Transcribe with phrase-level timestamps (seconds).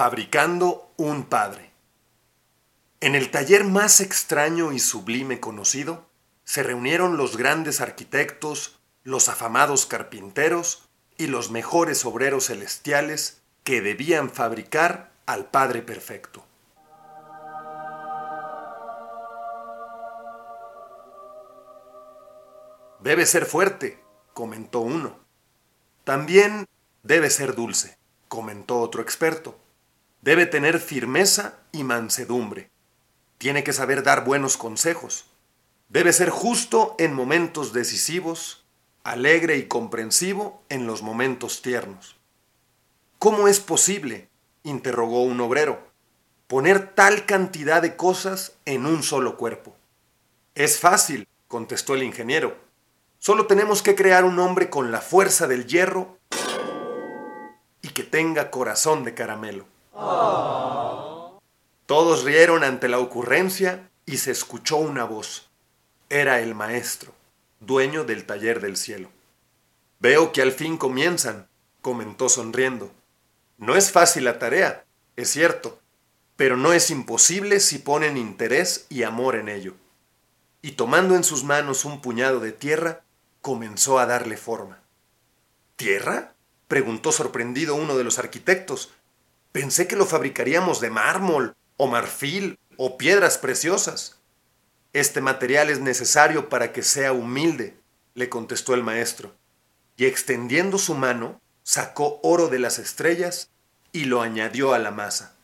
[0.00, 1.72] Fabricando un padre.
[3.02, 6.06] En el taller más extraño y sublime conocido,
[6.42, 14.30] se reunieron los grandes arquitectos, los afamados carpinteros y los mejores obreros celestiales que debían
[14.30, 16.46] fabricar al Padre Perfecto.
[23.00, 25.18] Debe ser fuerte, comentó uno.
[26.04, 26.66] También
[27.02, 27.98] debe ser dulce,
[28.28, 29.58] comentó otro experto.
[30.22, 32.70] Debe tener firmeza y mansedumbre.
[33.38, 35.24] Tiene que saber dar buenos consejos.
[35.88, 38.62] Debe ser justo en momentos decisivos,
[39.02, 42.16] alegre y comprensivo en los momentos tiernos.
[43.18, 44.28] ¿Cómo es posible?
[44.62, 45.80] interrogó un obrero,
[46.46, 49.74] poner tal cantidad de cosas en un solo cuerpo.
[50.54, 52.58] Es fácil, contestó el ingeniero.
[53.18, 56.18] Solo tenemos que crear un hombre con la fuerza del hierro
[57.80, 59.64] y que tenga corazón de caramelo.
[61.86, 65.50] Todos rieron ante la ocurrencia y se escuchó una voz.
[66.08, 67.12] Era el maestro,
[67.60, 69.10] dueño del taller del cielo.
[69.98, 71.48] Veo que al fin comienzan,
[71.82, 72.92] comentó sonriendo.
[73.58, 74.84] No es fácil la tarea,
[75.16, 75.80] es cierto,
[76.36, 79.74] pero no es imposible si ponen interés y amor en ello.
[80.62, 83.02] Y tomando en sus manos un puñado de tierra,
[83.42, 84.80] comenzó a darle forma.
[85.76, 86.34] ¿Tierra?
[86.68, 88.94] preguntó sorprendido uno de los arquitectos.
[89.52, 94.18] Pensé que lo fabricaríamos de mármol, o marfil, o piedras preciosas.
[94.92, 97.76] Este material es necesario para que sea humilde,
[98.14, 99.34] le contestó el maestro,
[99.96, 103.50] y extendiendo su mano, sacó oro de las estrellas
[103.92, 105.34] y lo añadió a la masa.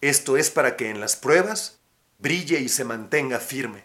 [0.00, 1.78] Esto es para que en las pruebas
[2.18, 3.84] brille y se mantenga firme.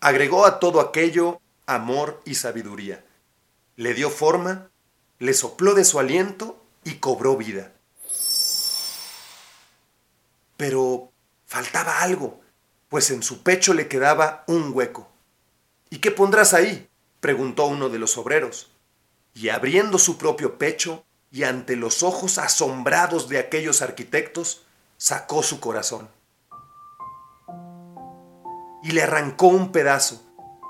[0.00, 3.04] Agregó a todo aquello amor y sabiduría.
[3.76, 4.70] Le dio forma,
[5.18, 7.72] le sopló de su aliento y cobró vida.
[10.62, 11.10] Pero
[11.44, 12.40] faltaba algo,
[12.88, 15.08] pues en su pecho le quedaba un hueco.
[15.90, 16.88] ¿Y qué pondrás ahí?
[17.18, 18.70] preguntó uno de los obreros.
[19.34, 24.62] Y abriendo su propio pecho, y ante los ojos asombrados de aquellos arquitectos,
[24.98, 26.08] sacó su corazón.
[28.84, 30.22] Y le arrancó un pedazo,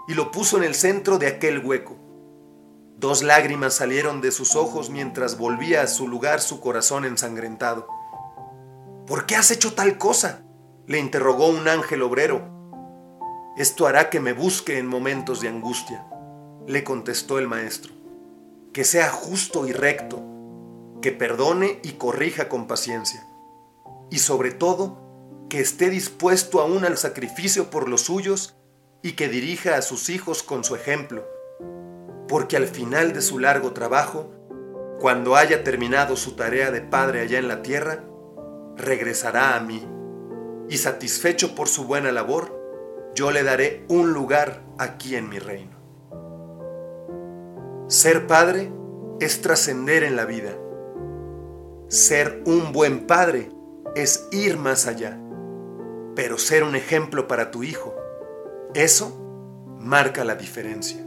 [0.09, 1.99] y lo puso en el centro de aquel hueco.
[2.97, 7.87] Dos lágrimas salieron de sus ojos mientras volvía a su lugar su corazón ensangrentado.
[9.07, 10.45] ¿Por qué has hecho tal cosa?
[10.87, 12.43] le interrogó un ángel obrero.
[13.57, 16.07] Esto hará que me busque en momentos de angustia,
[16.67, 17.93] le contestó el maestro.
[18.73, 20.23] Que sea justo y recto,
[21.01, 23.27] que perdone y corrija con paciencia,
[24.11, 28.57] y sobre todo, que esté dispuesto aún al sacrificio por los suyos
[29.03, 31.27] y que dirija a sus hijos con su ejemplo,
[32.29, 34.31] porque al final de su largo trabajo,
[35.01, 38.05] cuando haya terminado su tarea de padre allá en la tierra,
[38.77, 39.87] regresará a mí,
[40.69, 42.60] y satisfecho por su buena labor,
[43.15, 45.77] yo le daré un lugar aquí en mi reino.
[47.88, 48.72] Ser padre
[49.21, 50.56] es trascender en la vida.
[51.88, 53.50] Ser un buen padre
[53.94, 55.19] es ir más allá.
[56.15, 57.94] Pero ser un ejemplo para tu hijo,
[58.75, 59.19] eso
[59.78, 61.06] marca la diferencia.